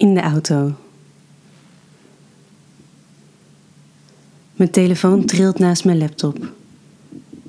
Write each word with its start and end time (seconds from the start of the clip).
In 0.00 0.14
de 0.14 0.20
auto. 0.20 0.72
Mijn 4.52 4.70
telefoon 4.70 5.24
trilt 5.24 5.58
naast 5.58 5.84
mijn 5.84 5.98
laptop. 5.98 6.52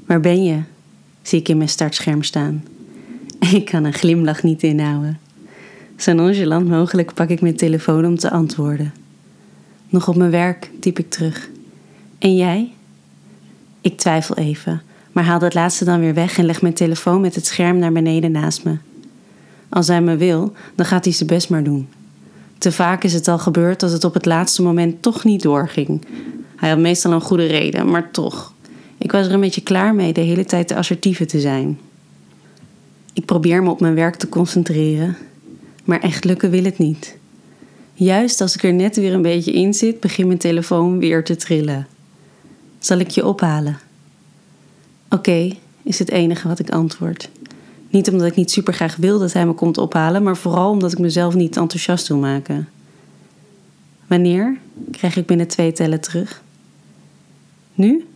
Waar 0.06 0.20
ben 0.20 0.44
je? 0.44 0.62
zie 1.22 1.40
ik 1.40 1.50
in 1.50 1.58
mijn 1.58 1.70
startscherm 1.70 2.24
staan. 2.24 2.64
Ik 3.54 3.66
kan 3.66 3.84
een 3.84 3.94
glimlach 3.94 4.44
niet 4.44 4.64
inhouden. 4.64 5.20
Zo 5.98 6.14
nonchalant 6.14 6.68
mogelijk 6.68 7.14
pak 7.14 7.30
ik 7.30 7.42
mijn 7.42 7.56
telefoon 7.56 8.06
om 8.06 8.18
te 8.18 8.32
antwoorden. 8.32 8.94
Nog 9.90 10.08
op 10.08 10.16
mijn 10.16 10.32
werk, 10.32 10.70
typ 10.80 11.00
ik 11.00 11.10
terug. 11.10 11.50
En 12.18 12.36
jij? 12.36 12.72
Ik 13.82 13.98
twijfel 13.98 14.36
even, 14.38 14.82
maar 15.12 15.24
haal 15.24 15.40
dat 15.40 15.54
laatste 15.54 15.86
dan 15.86 16.00
weer 16.00 16.14
weg 16.14 16.38
en 16.38 16.46
leg 16.46 16.62
mijn 16.62 16.74
telefoon 16.74 17.22
met 17.22 17.36
het 17.36 17.46
scherm 17.46 17.78
naar 17.78 17.92
beneden 17.92 18.32
naast 18.32 18.64
me. 18.64 18.78
Als 19.70 19.88
hij 19.88 20.02
me 20.02 20.18
wil, 20.18 20.54
dan 20.76 20.86
gaat 20.86 21.04
hij 21.04 21.14
zijn 21.14 21.30
best 21.30 21.50
maar 21.50 21.64
doen. 21.64 21.88
Te 22.62 22.72
vaak 22.72 23.04
is 23.04 23.14
het 23.14 23.28
al 23.28 23.40
gebeurd 23.40 23.80
dat 23.80 23.92
het 23.92 24.04
op 24.04 24.14
het 24.14 24.26
laatste 24.26 24.62
moment 24.62 25.02
toch 25.02 25.24
niet 25.24 25.42
doorging. 25.42 26.06
Hij 26.56 26.70
had 26.70 26.80
meestal 26.80 27.12
een 27.12 27.22
goede 27.22 27.46
reden, 27.46 27.90
maar 27.90 28.12
toch. 28.12 28.54
Ik 28.98 29.12
was 29.12 29.28
er 29.28 29.34
een 29.34 29.40
beetje 29.40 29.62
klaar 29.62 29.96
mee 29.96 30.14
de 30.14 30.22
hele 30.22 30.46
tijd 30.46 30.68
de 30.68 30.76
assertieve 30.76 31.26
te 31.26 31.40
zijn. 31.40 31.80
Ik 33.14 33.26
probeer 33.26 33.64
me 33.64 33.70
op 33.70 33.80
mijn 33.80 33.96
werk 33.96 34.16
te 34.16 34.30
concentreren, 34.30 35.18
maar 35.84 36.00
echt 36.00 36.24
lukken 36.24 36.50
wil 36.50 36.64
het 36.64 36.78
niet. 36.78 37.18
Juist 37.94 38.42
als 38.42 38.56
ik 38.56 38.64
er 38.64 38.74
net 38.74 38.96
weer 38.96 39.14
een 39.14 39.22
beetje 39.22 39.54
in 39.54 39.74
zit, 39.74 40.00
begint 40.00 40.28
mijn 40.28 40.40
telefoon 40.40 41.00
weer 41.00 41.24
te 41.24 41.36
trillen. 41.36 41.88
Zal 42.80 42.98
ik 42.98 43.10
je 43.10 43.26
ophalen? 43.26 43.80
Oké, 45.10 45.56
is 45.84 46.00
het 46.00 46.10
enige 46.12 46.48
wat 46.48 46.60
ik 46.60 46.70
antwoord. 46.70 47.30
Niet 47.92 48.10
omdat 48.10 48.28
ik 48.28 48.36
niet 48.36 48.52
super 48.52 48.74
graag 48.74 48.96
wil 48.96 49.20
dat 49.20 49.34
hij 49.34 49.46
me 49.46 49.54
komt 49.54 49.78
ophalen, 49.78 50.24
maar 50.24 50.38
vooral 50.38 50.70
omdat 50.70 50.92
ik 50.92 51.00
mezelf 51.00 51.34
niet 51.34 51.58
enthousiast 51.58 52.08
wil 52.08 52.18
maken. 52.18 52.70
Wanneer? 54.08 54.58
krijg 54.92 55.16
ik 55.16 55.26
binnen 55.26 55.48
twee 55.48 55.72
tellen 55.72 56.02
terug. 56.02 56.42
Nu? 57.74 58.08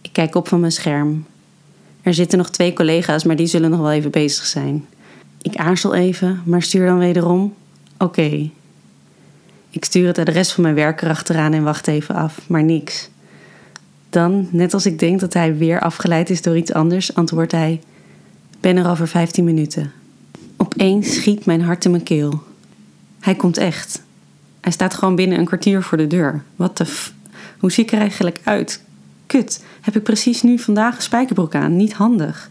Ik 0.00 0.12
kijk 0.12 0.34
op 0.34 0.48
van 0.48 0.60
mijn 0.60 0.72
scherm. 0.72 1.24
Er 2.02 2.14
zitten 2.14 2.38
nog 2.38 2.50
twee 2.50 2.72
collega's, 2.72 3.24
maar 3.24 3.36
die 3.36 3.46
zullen 3.46 3.70
nog 3.70 3.80
wel 3.80 3.92
even 3.92 4.10
bezig 4.10 4.46
zijn. 4.46 4.86
Ik 5.42 5.56
aarzel 5.56 5.94
even, 5.94 6.42
maar 6.44 6.62
stuur 6.62 6.86
dan 6.86 6.98
wederom: 6.98 7.54
Oké. 7.98 8.50
Ik 9.70 9.84
stuur 9.84 10.06
het 10.06 10.18
adres 10.18 10.52
van 10.52 10.62
mijn 10.62 10.74
werker 10.74 11.08
achteraan 11.08 11.52
en 11.52 11.62
wacht 11.62 11.86
even 11.86 12.14
af, 12.14 12.48
maar 12.48 12.62
niks. 12.62 13.08
Dan, 14.10 14.48
net 14.50 14.74
als 14.74 14.86
ik 14.86 14.98
denk 14.98 15.20
dat 15.20 15.32
hij 15.32 15.56
weer 15.56 15.80
afgeleid 15.80 16.30
is 16.30 16.42
door 16.42 16.56
iets 16.56 16.72
anders, 16.72 17.14
antwoordt 17.14 17.52
hij: 17.52 17.80
Ben 18.66 18.76
er 18.76 18.90
over 18.90 19.08
15 19.08 19.44
minuten. 19.44 19.92
Opeens 20.56 21.14
schiet 21.14 21.44
mijn 21.44 21.62
hart 21.62 21.84
in 21.84 21.90
mijn 21.90 22.02
keel. 22.02 22.42
Hij 23.20 23.34
komt 23.34 23.56
echt. 23.56 24.02
Hij 24.60 24.72
staat 24.72 24.94
gewoon 24.94 25.14
binnen 25.14 25.38
een 25.38 25.44
kwartier 25.44 25.82
voor 25.82 25.98
de 25.98 26.06
deur. 26.06 26.42
Wat 26.56 26.76
de 26.76 26.84
f. 26.84 27.12
Hoe 27.58 27.72
zie 27.72 27.84
ik 27.84 27.92
er 27.92 27.98
eigenlijk 27.98 28.40
uit? 28.44 28.82
Kut, 29.26 29.64
heb 29.80 29.96
ik 29.96 30.02
precies 30.02 30.42
nu 30.42 30.58
vandaag 30.58 30.96
een 30.96 31.02
spijkerbroek 31.02 31.54
aan? 31.54 31.76
Niet 31.76 31.92
handig. 31.92 32.50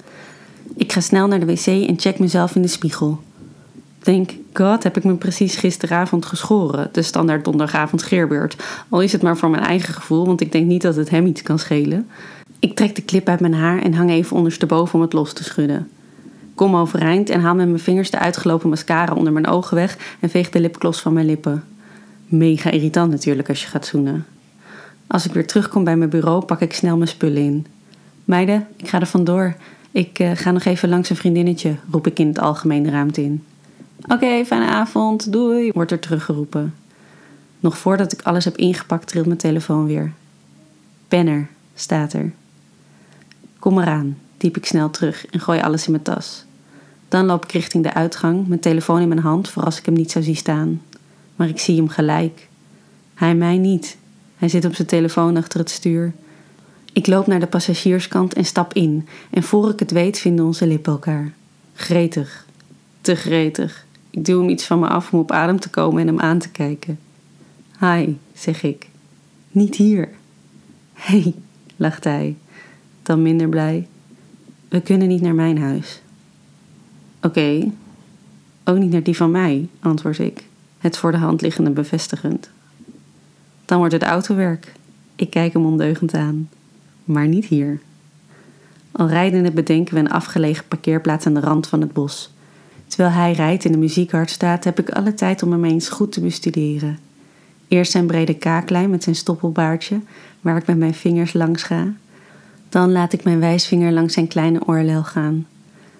Ik 0.75 0.91
ga 0.91 0.99
snel 0.99 1.27
naar 1.27 1.39
de 1.39 1.45
wc 1.45 1.65
en 1.65 1.99
check 1.99 2.19
mezelf 2.19 2.55
in 2.55 2.61
de 2.61 2.67
spiegel. 2.67 3.19
Denk, 3.99 4.31
god, 4.53 4.83
heb 4.83 4.97
ik 4.97 5.03
me 5.03 5.15
precies 5.15 5.55
gisteravond 5.55 6.25
geschoren. 6.25 6.89
De 6.91 7.01
standaard 7.01 7.45
donderdagavond 7.45 8.01
scheerbeurt. 8.01 8.55
Al 8.89 9.01
is 9.01 9.11
het 9.11 9.21
maar 9.21 9.37
voor 9.37 9.49
mijn 9.49 9.63
eigen 9.63 9.93
gevoel, 9.93 10.25
want 10.25 10.41
ik 10.41 10.51
denk 10.51 10.65
niet 10.65 10.81
dat 10.81 10.95
het 10.95 11.09
hem 11.09 11.25
iets 11.25 11.41
kan 11.41 11.59
schelen. 11.59 12.07
Ik 12.59 12.75
trek 12.75 12.95
de 12.95 13.05
clip 13.05 13.27
uit 13.27 13.39
mijn 13.39 13.53
haar 13.53 13.81
en 13.81 13.93
hang 13.93 14.09
even 14.09 14.37
ondersteboven 14.37 14.95
om 14.95 15.01
het 15.01 15.13
los 15.13 15.33
te 15.33 15.43
schudden. 15.43 15.89
Kom 16.55 16.75
overeind 16.75 17.29
en 17.29 17.41
haal 17.41 17.55
met 17.55 17.67
mijn 17.67 17.79
vingers 17.79 18.09
de 18.09 18.19
uitgelopen 18.19 18.69
mascara 18.69 19.13
onder 19.13 19.33
mijn 19.33 19.47
ogen 19.47 19.75
weg 19.75 19.97
en 20.19 20.29
veeg 20.29 20.49
de 20.49 20.59
lipgloss 20.59 21.01
van 21.01 21.13
mijn 21.13 21.25
lippen. 21.25 21.63
Mega 22.25 22.69
irritant 22.69 23.11
natuurlijk 23.11 23.49
als 23.49 23.61
je 23.61 23.67
gaat 23.67 23.85
zoenen. 23.85 24.25
Als 25.07 25.25
ik 25.25 25.33
weer 25.33 25.47
terugkom 25.47 25.83
bij 25.83 25.95
mijn 25.95 26.09
bureau, 26.09 26.45
pak 26.45 26.61
ik 26.61 26.73
snel 26.73 26.97
mijn 26.97 27.09
spullen 27.09 27.41
in. 27.41 27.65
Meiden, 28.25 28.67
ik 28.75 28.87
ga 28.87 28.99
er 28.99 29.05
vandoor. 29.05 29.55
Ik 29.91 30.19
uh, 30.19 30.31
ga 30.33 30.51
nog 30.51 30.63
even 30.63 30.89
langs 30.89 31.09
een 31.09 31.15
vriendinnetje, 31.15 31.75
roep 31.91 32.07
ik 32.07 32.19
in 32.19 32.27
het 32.27 32.39
algemene 32.39 32.89
ruimte 32.89 33.23
in. 33.23 33.43
Oké, 34.07 34.45
fijne 34.45 34.65
avond, 34.65 35.31
doei, 35.31 35.71
wordt 35.71 35.91
er 35.91 35.99
teruggeroepen. 35.99 36.73
Nog 37.59 37.77
voordat 37.77 38.11
ik 38.11 38.21
alles 38.21 38.45
heb 38.45 38.57
ingepakt, 38.57 39.07
trilt 39.07 39.25
mijn 39.25 39.37
telefoon 39.37 39.85
weer. 39.85 40.11
Penner, 41.07 41.47
staat 41.75 42.13
er. 42.13 42.31
Kom 43.59 43.79
eraan, 43.79 44.17
typ 44.37 44.57
ik 44.57 44.65
snel 44.65 44.89
terug 44.89 45.25
en 45.25 45.39
gooi 45.39 45.59
alles 45.59 45.85
in 45.85 45.91
mijn 45.91 46.03
tas. 46.03 46.45
Dan 47.07 47.25
loop 47.25 47.43
ik 47.43 47.51
richting 47.51 47.83
de 47.83 47.93
uitgang, 47.93 48.47
mijn 48.47 48.59
telefoon 48.59 49.01
in 49.01 49.07
mijn 49.07 49.19
hand 49.19 49.49
voor 49.49 49.63
als 49.63 49.77
ik 49.77 49.85
hem 49.85 49.93
niet 49.93 50.11
zou 50.11 50.23
zien 50.23 50.35
staan. 50.35 50.81
Maar 51.35 51.49
ik 51.49 51.59
zie 51.59 51.75
hem 51.75 51.87
gelijk. 51.87 52.47
Hij 53.13 53.35
mij 53.35 53.57
niet. 53.57 53.97
Hij 54.37 54.49
zit 54.49 54.65
op 54.65 54.75
zijn 54.75 54.87
telefoon 54.87 55.37
achter 55.37 55.59
het 55.59 55.69
stuur. 55.69 56.13
Ik 56.93 57.07
loop 57.07 57.27
naar 57.27 57.39
de 57.39 57.47
passagierskant 57.47 58.33
en 58.33 58.45
stap 58.45 58.73
in. 58.73 59.07
En 59.29 59.43
voor 59.43 59.69
ik 59.69 59.79
het 59.79 59.91
weet 59.91 60.19
vinden 60.19 60.45
onze 60.45 60.67
lippen 60.67 60.91
elkaar. 60.91 61.33
Gretig. 61.73 62.45
Te 63.01 63.15
gretig. 63.15 63.85
Ik 64.09 64.25
duw 64.25 64.39
hem 64.39 64.49
iets 64.49 64.65
van 64.65 64.79
me 64.79 64.87
af 64.87 65.13
om 65.13 65.19
op 65.19 65.31
adem 65.31 65.59
te 65.59 65.69
komen 65.69 66.01
en 66.01 66.07
hem 66.07 66.19
aan 66.19 66.39
te 66.39 66.49
kijken. 66.49 66.99
Hi, 67.79 68.13
zeg 68.33 68.63
ik. 68.63 68.87
Niet 69.51 69.75
hier. 69.75 70.09
Hé, 70.93 71.21
hey, 71.21 71.33
lacht 71.75 72.03
hij. 72.03 72.35
Dan 73.03 73.21
minder 73.21 73.49
blij. 73.49 73.87
We 74.75 74.81
kunnen 74.81 75.07
niet 75.07 75.21
naar 75.21 75.35
mijn 75.35 75.57
huis. 75.57 76.01
Oké. 77.21 77.71
Ook 78.63 78.77
niet 78.77 78.91
naar 78.91 79.03
die 79.03 79.15
van 79.15 79.31
mij, 79.31 79.67
antwoord 79.79 80.19
ik, 80.19 80.43
het 80.77 80.97
voor 80.97 81.11
de 81.11 81.17
hand 81.17 81.41
liggende 81.41 81.69
bevestigend. 81.69 82.49
Dan 83.65 83.77
wordt 83.77 83.93
het 83.93 84.03
autowerk. 84.03 84.73
Ik 85.15 85.29
kijk 85.29 85.53
hem 85.53 85.65
ondeugend 85.65 86.13
aan. 86.13 86.49
Maar 87.03 87.27
niet 87.27 87.45
hier. 87.45 87.79
Al 88.91 89.07
rijdende 89.07 89.51
bedenken 89.51 89.93
we 89.93 89.99
een 89.99 90.11
afgelegen 90.11 90.67
parkeerplaats 90.67 91.25
aan 91.25 91.33
de 91.33 91.39
rand 91.39 91.67
van 91.67 91.81
het 91.81 91.93
bos. 91.93 92.33
Terwijl 92.87 93.15
hij 93.15 93.31
rijdt 93.31 93.65
en 93.65 93.71
de 93.71 93.77
muziek 93.77 94.11
hard 94.11 94.29
staat, 94.29 94.63
heb 94.63 94.79
ik 94.79 94.89
alle 94.89 95.13
tijd 95.13 95.43
om 95.43 95.51
hem 95.51 95.65
eens 95.65 95.89
goed 95.89 96.11
te 96.11 96.21
bestuderen. 96.21 96.99
Eerst 97.67 97.91
zijn 97.91 98.07
brede 98.07 98.33
kaaklijn 98.33 98.89
met 98.89 99.03
zijn 99.03 99.15
stoppelbaardje, 99.15 99.99
waar 100.41 100.57
ik 100.57 100.67
met 100.67 100.77
mijn 100.77 100.93
vingers 100.93 101.33
langs 101.33 101.63
ga. 101.63 101.93
Dan 102.75 102.91
laat 102.91 103.13
ik 103.13 103.23
mijn 103.23 103.39
wijsvinger 103.39 103.91
langs 103.91 104.13
zijn 104.13 104.27
kleine 104.27 104.67
oorlel 104.67 105.03
gaan. 105.03 105.47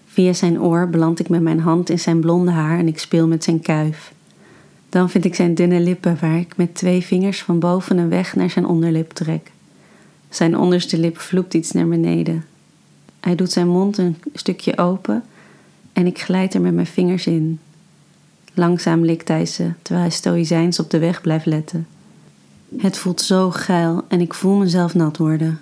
Via 0.06 0.34
zijn 0.34 0.62
oor 0.62 0.90
beland 0.90 1.20
ik 1.20 1.30
met 1.30 1.42
mijn 1.42 1.60
hand 1.60 1.90
in 1.90 2.00
zijn 2.00 2.20
blonde 2.20 2.52
haar 2.52 2.80
en 2.80 2.88
ik 2.88 3.00
speel 3.00 3.28
met 3.28 3.44
zijn 3.44 3.62
kuif. 3.62 4.14
Dan 4.90 5.10
vind 5.10 5.26
ik 5.26 5.36
zijn 5.36 5.56
dunne 5.56 5.80
lippen 5.80 6.18
waar 6.22 6.38
ik 6.38 6.58
met 6.58 6.76
twee 6.76 7.02
vingers 7.02 7.44
van 7.44 7.60
boven 7.60 7.98
en 7.98 8.10
weg 8.10 8.36
naar 8.36 8.50
zijn 8.50 8.66
onderlip 8.66 9.12
trek. 9.12 9.52
Zijn 10.30 10.58
onderste 10.58 10.98
lip 10.98 11.18
vloept 11.18 11.54
iets 11.54 11.72
naar 11.72 11.88
beneden. 11.88 12.46
Hij 13.20 13.36
doet 13.36 13.52
zijn 13.52 13.68
mond 13.68 13.98
een 13.98 14.18
stukje 14.34 14.78
open 14.78 15.24
en 15.94 16.06
ik 16.06 16.22
glijd 16.22 16.54
er 16.54 16.62
met 16.62 16.74
mijn 16.74 16.88
vingers 16.88 17.28
in. 17.28 17.60
Langzaam 18.54 19.06
likt 19.06 19.28
hij 19.28 19.46
ze, 19.46 19.72
terwijl 19.82 20.06
hij 20.06 20.16
stoïcijns 20.16 20.80
op 20.80 20.90
de 20.90 21.00
weg 21.00 21.22
blijft 21.22 21.46
letten. 21.46 21.88
Het 22.78 22.98
voelt 22.98 23.22
zo 23.22 23.52
geil 23.52 24.04
en 24.08 24.22
ik 24.22 24.34
voel 24.34 24.56
mezelf 24.56 24.94
nat 24.94 25.18
worden. 25.18 25.60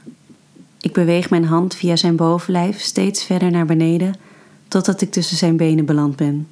Ik 0.83 0.94
beweeg 0.94 1.29
mijn 1.29 1.45
hand 1.45 1.75
via 1.75 1.95
zijn 1.95 2.16
bovenlijf 2.16 2.81
steeds 2.81 3.23
verder 3.23 3.51
naar 3.51 3.66
beneden, 3.66 4.16
totdat 4.67 5.01
ik 5.01 5.11
tussen 5.11 5.38
zijn 5.38 5.57
benen 5.57 5.85
beland 5.85 6.16
ben. 6.16 6.47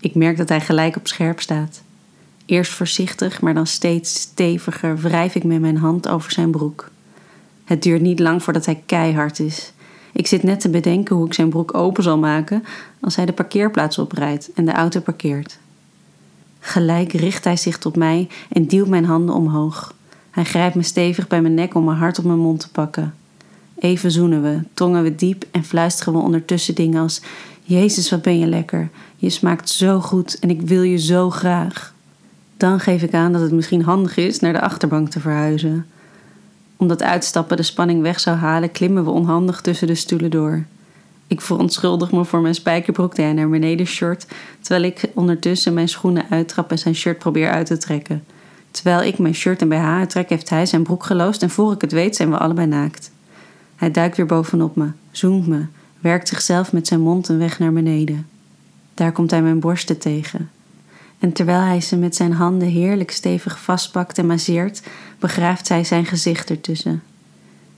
Ik 0.00 0.14
merk 0.14 0.36
dat 0.36 0.48
hij 0.48 0.60
gelijk 0.60 0.96
op 0.96 1.06
scherp 1.06 1.40
staat. 1.40 1.82
Eerst 2.44 2.72
voorzichtig, 2.72 3.40
maar 3.40 3.54
dan 3.54 3.66
steeds 3.66 4.14
steviger 4.14 4.98
wrijf 4.98 5.34
ik 5.34 5.44
met 5.44 5.60
mijn 5.60 5.76
hand 5.76 6.08
over 6.08 6.32
zijn 6.32 6.50
broek. 6.50 6.90
Het 7.64 7.82
duurt 7.82 8.00
niet 8.00 8.18
lang 8.18 8.42
voordat 8.42 8.66
hij 8.66 8.82
keihard 8.86 9.38
is. 9.38 9.72
Ik 10.12 10.26
zit 10.26 10.42
net 10.42 10.60
te 10.60 10.70
bedenken 10.70 11.16
hoe 11.16 11.26
ik 11.26 11.34
zijn 11.34 11.48
broek 11.48 11.74
open 11.74 12.02
zal 12.02 12.18
maken 12.18 12.64
als 13.00 13.16
hij 13.16 13.26
de 13.26 13.32
parkeerplaats 13.32 13.98
oprijdt 13.98 14.50
en 14.54 14.64
de 14.64 14.72
auto 14.72 15.00
parkeert. 15.00 15.58
Gelijk 16.60 17.12
richt 17.12 17.44
hij 17.44 17.56
zich 17.56 17.78
tot 17.78 17.96
mij 17.96 18.28
en 18.48 18.66
duwt 18.66 18.88
mijn 18.88 19.04
handen 19.04 19.34
omhoog. 19.34 19.94
Hij 20.30 20.44
grijpt 20.44 20.74
me 20.74 20.82
stevig 20.82 21.26
bij 21.26 21.42
mijn 21.42 21.54
nek 21.54 21.74
om 21.74 21.84
me 21.84 21.92
hard 21.92 22.18
op 22.18 22.24
mijn 22.24 22.38
mond 22.38 22.60
te 22.60 22.70
pakken. 22.70 23.14
Even 23.78 24.10
zoenen 24.10 24.42
we, 24.42 24.60
tongen 24.74 25.02
we 25.02 25.14
diep 25.14 25.44
en 25.50 25.64
fluisteren 25.64 26.12
we 26.12 26.18
ondertussen 26.18 26.74
dingen 26.74 27.02
als: 27.02 27.20
Jezus, 27.62 28.10
wat 28.10 28.22
ben 28.22 28.38
je 28.38 28.46
lekker. 28.46 28.88
Je 29.16 29.30
smaakt 29.30 29.68
zo 29.68 30.00
goed 30.00 30.38
en 30.38 30.50
ik 30.50 30.60
wil 30.60 30.82
je 30.82 30.98
zo 30.98 31.30
graag. 31.30 31.94
Dan 32.56 32.80
geef 32.80 33.02
ik 33.02 33.14
aan 33.14 33.32
dat 33.32 33.40
het 33.40 33.52
misschien 33.52 33.82
handig 33.82 34.16
is 34.16 34.40
naar 34.40 34.52
de 34.52 34.60
achterbank 34.60 35.08
te 35.08 35.20
verhuizen. 35.20 35.86
Omdat 36.76 37.02
uitstappen 37.02 37.56
de 37.56 37.62
spanning 37.62 38.02
weg 38.02 38.20
zou 38.20 38.36
halen, 38.36 38.72
klimmen 38.72 39.04
we 39.04 39.10
onhandig 39.10 39.60
tussen 39.60 39.86
de 39.86 39.94
stoelen 39.94 40.30
door. 40.30 40.64
Ik 41.26 41.40
verontschuldig 41.40 42.12
me 42.12 42.24
voor 42.24 42.40
mijn 42.40 42.54
spijkerbroek 42.54 43.14
die 43.14 43.24
hij 43.24 43.34
naar 43.34 43.48
beneden 43.48 43.86
short, 43.86 44.26
terwijl 44.60 44.84
ik 44.84 45.10
ondertussen 45.14 45.74
mijn 45.74 45.88
schoenen 45.88 46.26
uittrap 46.30 46.70
en 46.70 46.78
zijn 46.78 46.94
shirt 46.94 47.18
probeer 47.18 47.50
uit 47.50 47.66
te 47.66 47.76
trekken. 47.76 48.24
Terwijl 48.70 49.02
ik 49.02 49.18
mijn 49.18 49.34
shirt 49.34 49.60
en 49.60 49.68
BH 49.68 49.84
uittrek, 49.84 50.28
heeft 50.28 50.50
hij 50.50 50.66
zijn 50.66 50.82
broek 50.82 51.04
geloosd 51.04 51.42
en 51.42 51.50
voor 51.50 51.72
ik 51.72 51.80
het 51.80 51.92
weet 51.92 52.16
zijn 52.16 52.30
we 52.30 52.38
allebei 52.38 52.66
naakt. 52.66 53.10
Hij 53.76 53.90
duikt 53.90 54.16
weer 54.16 54.26
bovenop 54.26 54.76
me, 54.76 54.90
zoemt 55.10 55.46
me, 55.46 55.64
werkt 56.00 56.28
zichzelf 56.28 56.72
met 56.72 56.86
zijn 56.86 57.00
mond 57.00 57.28
een 57.28 57.38
weg 57.38 57.58
naar 57.58 57.72
beneden. 57.72 58.26
Daar 58.94 59.12
komt 59.12 59.30
hij 59.30 59.42
mijn 59.42 59.60
borsten 59.60 59.98
tegen. 59.98 60.50
En 61.18 61.32
terwijl 61.32 61.60
hij 61.60 61.80
ze 61.80 61.96
met 61.96 62.16
zijn 62.16 62.32
handen 62.32 62.68
heerlijk 62.68 63.10
stevig 63.10 63.60
vastpakt 63.60 64.18
en 64.18 64.26
masseert, 64.26 64.82
begraaft 65.18 65.68
hij 65.68 65.84
zijn 65.84 66.04
gezicht 66.04 66.50
ertussen. 66.50 67.02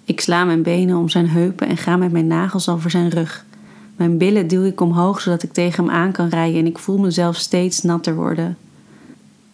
Ik 0.04 0.20
sla 0.20 0.44
mijn 0.44 0.62
benen 0.62 0.96
om 0.96 1.08
zijn 1.08 1.28
heupen 1.28 1.68
en 1.68 1.76
ga 1.76 1.96
met 1.96 2.12
mijn 2.12 2.26
nagels 2.26 2.68
over 2.68 2.90
zijn 2.90 3.08
rug. 3.08 3.44
Mijn 3.96 4.18
billen 4.18 4.48
duw 4.48 4.64
ik 4.64 4.80
omhoog 4.80 5.20
zodat 5.20 5.42
ik 5.42 5.52
tegen 5.52 5.84
hem 5.84 5.94
aan 5.94 6.12
kan 6.12 6.28
rijden 6.28 6.60
en 6.60 6.66
ik 6.66 6.78
voel 6.78 6.98
mezelf 6.98 7.36
steeds 7.36 7.82
natter 7.82 8.14
worden. 8.14 8.56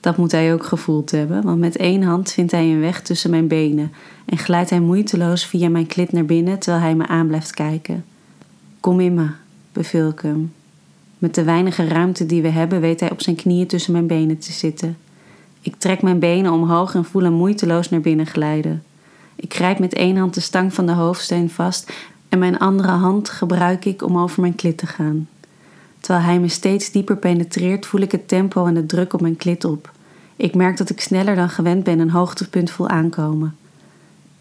Dat 0.05 0.17
moet 0.17 0.33
hij 0.33 0.53
ook 0.53 0.65
gevoeld 0.65 1.11
hebben, 1.11 1.43
want 1.43 1.59
met 1.59 1.77
één 1.77 2.03
hand 2.03 2.33
vindt 2.33 2.53
hij 2.53 2.65
een 2.65 2.81
weg 2.81 3.03
tussen 3.03 3.31
mijn 3.31 3.47
benen 3.47 3.93
en 4.25 4.39
glijdt 4.39 4.71
hij 4.71 4.81
moeiteloos 4.81 5.47
via 5.47 5.69
mijn 5.69 5.87
klit 5.87 6.13
naar 6.13 6.25
binnen 6.25 6.59
terwijl 6.59 6.85
hij 6.85 6.95
me 6.95 7.07
aan 7.07 7.27
blijft 7.27 7.51
kijken. 7.51 8.05
Kom 8.81 9.01
in 9.01 9.15
me, 9.15 9.29
beveel 9.73 10.09
ik 10.09 10.21
hem. 10.21 10.53
Met 11.19 11.35
de 11.35 11.45
weinige 11.45 11.89
ruimte 11.89 12.27
die 12.27 12.43
we 12.43 12.49
hebben, 12.49 12.81
weet 12.81 13.01
hij 13.01 13.11
op 13.11 13.23
zijn 13.23 13.37
knieën 13.37 13.67
tussen 13.67 13.93
mijn 13.93 14.07
benen 14.07 14.39
te 14.39 14.53
zitten. 14.53 14.97
Ik 15.61 15.75
trek 15.79 16.03
mijn 16.03 16.19
benen 16.19 16.53
omhoog 16.53 16.95
en 16.95 17.05
voel 17.05 17.23
hem 17.23 17.33
moeiteloos 17.33 17.89
naar 17.91 18.01
binnen 18.01 18.27
glijden. 18.27 18.83
Ik 19.37 19.55
grijp 19.55 19.79
met 19.79 19.95
één 19.95 20.17
hand 20.17 20.35
de 20.35 20.41
stang 20.41 20.75
van 20.75 20.87
de 20.87 20.93
hoofdsteen 20.93 21.51
vast 21.51 21.93
en 22.29 22.39
mijn 22.39 22.59
andere 22.59 22.93
hand 22.93 23.29
gebruik 23.29 23.85
ik 23.85 24.03
om 24.03 24.19
over 24.19 24.41
mijn 24.41 24.55
klit 24.55 24.79
te 24.79 24.87
gaan. 24.87 25.29
Terwijl 26.05 26.25
hij 26.25 26.41
me 26.41 26.49
steeds 26.49 26.91
dieper 26.91 27.17
penetreert, 27.17 27.87
voel 27.87 28.01
ik 28.01 28.13
het 28.13 28.29
tempo 28.29 28.67
en 28.67 28.75
de 28.75 28.87
druk 28.87 29.13
op 29.13 29.21
mijn 29.21 29.37
klit 29.37 29.65
op. 29.65 29.91
Ik 30.37 30.55
merk 30.55 30.77
dat 30.77 30.91
ik 30.91 31.01
sneller 31.01 31.35
dan 31.35 31.49
gewend 31.49 31.85
ben 31.85 31.99
een 31.99 32.11
hoogtepunt 32.11 32.71
voel 32.71 32.89
aankomen. 32.89 33.57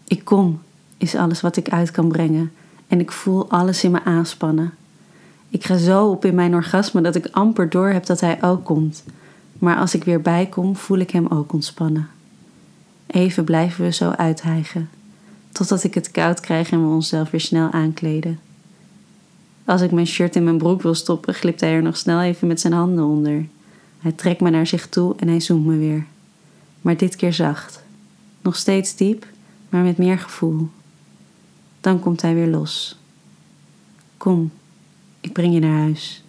Ik 0.04 0.24
kom, 0.24 0.60
is 0.98 1.14
alles 1.14 1.40
wat 1.40 1.56
ik 1.56 1.68
uit 1.68 1.90
kan 1.90 2.08
brengen, 2.08 2.52
en 2.86 3.00
ik 3.00 3.12
voel 3.12 3.50
alles 3.50 3.84
in 3.84 3.90
me 3.90 4.04
aanspannen. 4.04 4.72
Ik 5.48 5.64
ga 5.64 5.76
zo 5.76 6.08
op 6.08 6.24
in 6.24 6.34
mijn 6.34 6.54
orgasme 6.54 7.00
dat 7.00 7.14
ik 7.14 7.28
amper 7.30 7.70
door 7.70 7.88
heb 7.88 8.06
dat 8.06 8.20
hij 8.20 8.42
ook 8.42 8.64
komt. 8.64 9.04
Maar 9.58 9.76
als 9.76 9.94
ik 9.94 10.04
weer 10.04 10.20
bijkom, 10.20 10.76
voel 10.76 10.98
ik 10.98 11.10
hem 11.10 11.26
ook 11.26 11.52
ontspannen. 11.52 12.08
Even 13.06 13.44
blijven 13.44 13.84
we 13.84 13.92
zo 13.92 14.10
uithijgen, 14.10 14.88
totdat 15.52 15.84
ik 15.84 15.94
het 15.94 16.10
koud 16.10 16.40
krijg 16.40 16.70
en 16.70 16.88
we 16.88 16.94
onszelf 16.94 17.30
weer 17.30 17.40
snel 17.40 17.70
aankleden. 17.70 18.38
Als 19.64 19.80
ik 19.80 19.90
mijn 19.90 20.06
shirt 20.06 20.36
in 20.36 20.44
mijn 20.44 20.58
broek 20.58 20.82
wil 20.82 20.94
stoppen, 20.94 21.34
glipt 21.34 21.60
hij 21.60 21.72
er 21.72 21.82
nog 21.82 21.96
snel 21.96 22.20
even 22.20 22.48
met 22.48 22.60
zijn 22.60 22.72
handen 22.72 23.04
onder. 23.04 23.46
Hij 23.98 24.12
trekt 24.12 24.40
me 24.40 24.50
naar 24.50 24.66
zich 24.66 24.88
toe 24.88 25.14
en 25.16 25.28
hij 25.28 25.40
zoemt 25.40 25.66
me 25.66 25.78
weer. 25.78 26.06
Maar 26.80 26.96
dit 26.96 27.16
keer 27.16 27.32
zacht. 27.32 27.82
Nog 28.40 28.56
steeds 28.56 28.96
diep, 28.96 29.26
maar 29.68 29.82
met 29.82 29.98
meer 29.98 30.18
gevoel. 30.18 30.68
Dan 31.80 32.00
komt 32.00 32.22
hij 32.22 32.34
weer 32.34 32.46
los. 32.46 32.98
Kom, 34.16 34.50
ik 35.20 35.32
breng 35.32 35.54
je 35.54 35.60
naar 35.60 35.78
huis. 35.78 36.23